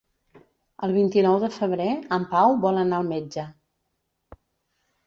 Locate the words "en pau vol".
2.17-2.83